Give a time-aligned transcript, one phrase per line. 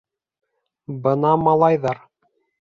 [1.03, 2.01] Бына малайҙар...